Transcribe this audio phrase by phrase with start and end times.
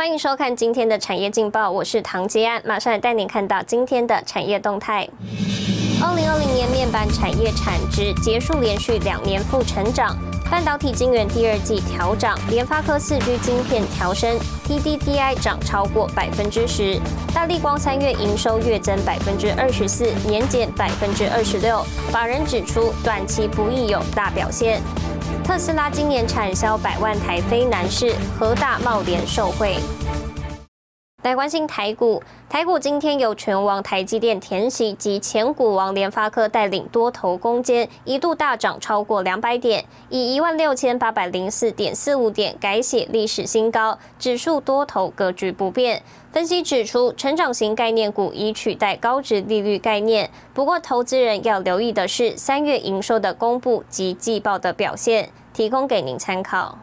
[0.00, 5.06] 欢迎收看今天的产业劲报，我是唐杰安，马上来带您看到今天的产业动态。
[6.02, 10.16] 二零二零年面板产业产值结束连续两年负成长，
[10.50, 16.98] 半导体晶圆第二季调涨，联发科四 G 晶片调升，TDDI 涨超过百分之十，
[17.34, 21.84] 大力光三月营收月增百分之二十四，年减百分之二十六。
[22.10, 24.80] 法人指出，短期不易有大表现。
[25.44, 29.78] 特斯拉今年产销百万台非男士，和大茂联受惠。
[31.22, 46.02] 来关心台股，台股今天由全王台积电填息及前股王联发科带领多头攻坚，一度大涨超过两百点，以一万六千八百零四点四五点改写历史新高，指数多头格局不变。
[46.32, 56.78] 分析指出，成长型概念股已取代高值利率概念，不过投资人要留意的是三月营收的公布及季报的表现，提供给您参考。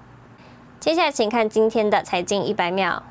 [0.79, 3.01] 接下来请看今天的财经一百秒。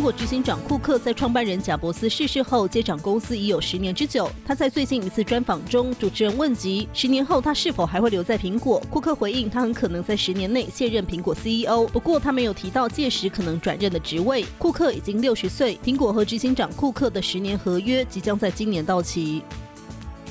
[0.00, 4.30] 苹果执行长库克在创办人贾伯斯逝世后接掌公司已有十年之久。
[4.46, 14.42] 他在最近一次专访中，主持人问及十年后他是否还会留在苹果，库克回应他很可能在十年内卸任苹果 CEO，不过他没有提到届时可能转任的职位。
[14.56, 19.42] 库克已经六十岁，苹果和执行长库克的十年合约即将在今年到期。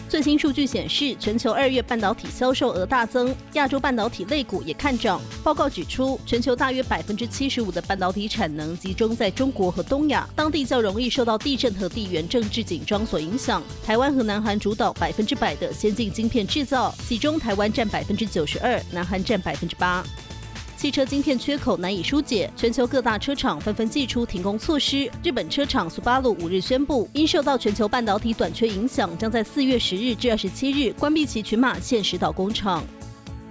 [0.09, 5.21] 最新数据显示，全球二月半导体销售额大增，亚洲半导体类股也看涨。
[5.43, 13.61] 报告指出，全球大约百分之七十五的半导体产能集中在中国和东亚，当地较容易受到地震和地缘政治紧张所影响。
[13.85, 20.03] 台湾和南韩主导百分之百的先进晶片制造，其中台湾占百分之九十二，南韩占百分之八。
[20.79, 25.11] 汽车晶片缺口难以疏解，全球各大车厂纷纷祭出停工措施。
[25.21, 32.81] 日本车厂苏巴鲁五日宣布，因受到全球半导体短缺影响，将在四月十日至二十七日关闭其群马县石岛工厂。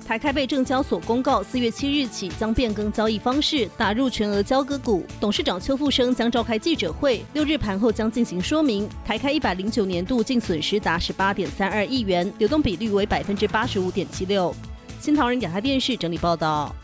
[0.07, 5.05] 台开被证交所公告，四月七日起将变更交易方式，打入全额交割股。
[5.21, 8.89] 董事长邱富生将召开记者会，六日盘后将进行说明。
[9.05, 14.55] 台开一百零九年度净损失达十八点三二亿元，流动比率为百分之八十五点七六。
[14.99, 16.75] 新唐人亚太电视整理报道。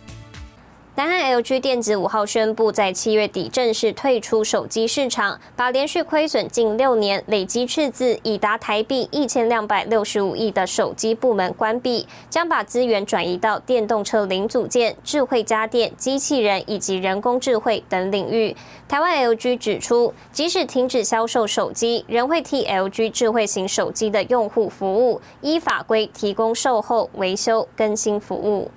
[0.96, 18.54] 南韩 LG 电子五号宣布，在七月底正式退出手机市场，把连续亏损近六年、累积赤字已达台币一千两百六十五亿的手机部门关闭，将把资源转移到电动车零组件、智慧家电、机器人以及人工智慧等领域。
[18.88, 28.70] 台湾 LG 指出，即使停止销售手机，仍会替 LG 智慧型手机的用户服务，依法规提供售后、维修、更新服务。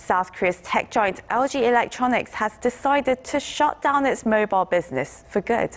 [0.00, 5.40] South Korea's tech giant LG Electronics has decided to shut down its mobile business for
[5.40, 5.76] good.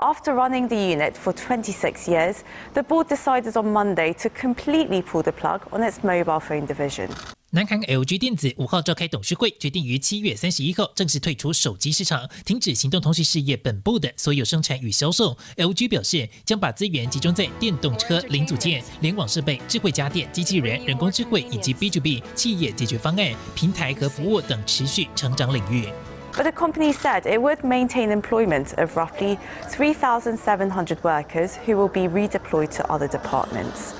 [0.00, 2.44] After running the unit for 26 years,
[2.74, 7.10] the board decided on Monday to completely pull the plug on its mobile phone division.
[7.54, 15.38] 南韩 LG 电子五号召开董事会，决定于七月三十一号正式退出手机市场，停止行动通讯事业本部的所有生产与销售。
[15.56, 25.86] LG 表示，将把资源集中在电动车零组件、联网设备、智慧家电、机器人、人工智慧以及 B to B 企业解决方案、平台和服务等持续成长领域。
[26.32, 29.38] But the company said it would maintain employment of roughly
[29.70, 33.94] 3,700 workers who will be redeployed to other departments.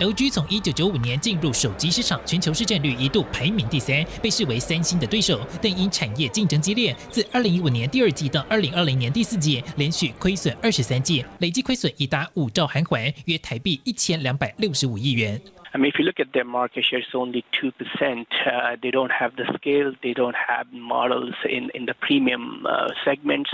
[0.00, 5.46] LG 从一九九五年进入手机市场，全球市占率一度排名第三，被视为三星的对手。
[5.60, 15.38] 但因产业竞争激烈，自二零一五年第二季到二零二零年第四季，连续亏损二十三季，累计亏损已达五兆韩元，约台币一千两百六十五亿元。
[15.72, 18.24] I mean, if you look at their market share, it's only 2%.
[18.46, 22.88] Uh, they don't have the scale, they don't have models in, in the premium uh,
[23.04, 23.50] segments.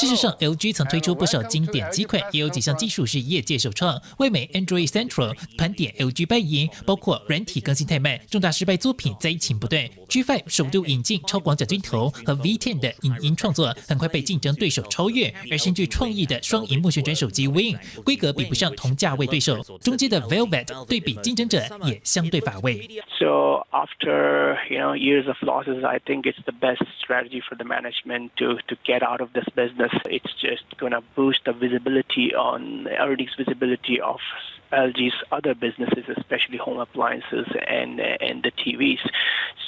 [0.00, 4.00] 事实上，LG 曾推出不少经典机款，也有几项技术是业界首创。
[4.18, 9.86] 为美 Android Central 盘点 LG 败因，包括软体更新太慢、重大失败作品灾情不断。
[10.08, 15.30] G5 首度引进超广角镜头和 V10 的影音创作，很快被竞争对手超越。
[15.50, 19.62] 而新具创意的双荧幕旋转手机 Win，规格比不上同价位对手。
[19.82, 22.88] 中间的 Velvet 对比竞争者也相对乏味。
[23.18, 28.30] So after you know years of losses, I think it's the best strategy for the management
[28.36, 29.89] to to get out of this business.
[30.05, 34.19] It's just going to boost the visibility on earnings visibility of
[34.71, 38.99] LG's other businesses, especially home appliances and and the TVs.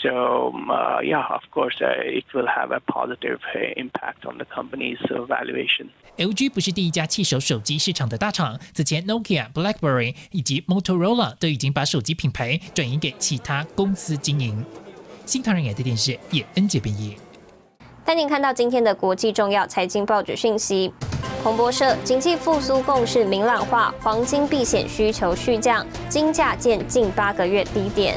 [0.02, 3.40] So uh, yeah, of course, uh, it will have a positive
[3.76, 5.90] impact on the company's valuation.
[6.18, 14.66] LG 不是第一家弃守手机市场的大厂，此前 Nokia、BlackBerry 以及 Motorola 都已经把手机品牌转移给其他公司经营。
[15.26, 17.16] 新唐人亚太电视叶恩杰编译。
[18.05, 20.93] 带您看到今天的国际重要财经报纸讯息。
[21.43, 28.17] 彭博社，经济复苏共识明朗化，黄金避险需求续降，金价见近八个月低点。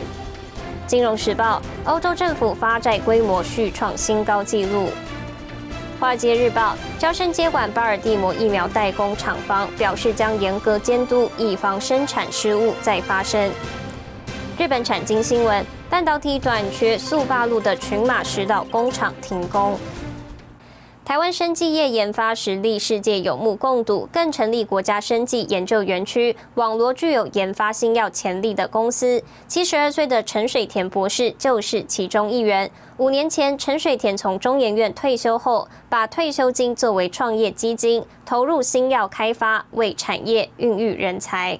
[0.87, 4.89] 金融时报，欧洲政府发债规模续创新高纪录。
[5.99, 13.49] 华尔街日报，交生接管巴尔的摩疫苗代工厂方，表示将严格监督，以防生产失误再发生。
[14.57, 19.77] 日本产经新闻，半导体短缺，速八路的群马石岛工厂停工。
[21.05, 29.21] 台湾生技业研发实力世界有目共睹，更成立国家生技研究园区，网罗具有研发新药潜力的公司。
[29.47, 32.69] 七十二岁的陈水田博士就是其中一员。
[32.97, 41.59] 五年前，陈水田从中研院退休后，把退休金作为创业基金，投入新药开发，为产业孕育人才。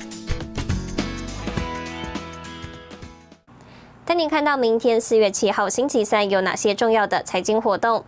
[4.11, 8.03] 带您看到明天四月七号星期三有哪些重要的财经活动。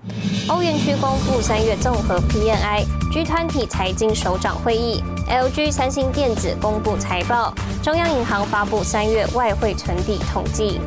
[0.50, 10.82] 欧元区公布三月综合 PNI，G 团体财经首长会议，LG 三星电子公布财报，中央银行发布三月外汇存底统计。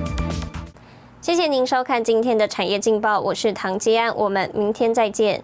[1.22, 5.42] 谢谢您收看今天的产业劲报，我是唐吉安，我们明天再见。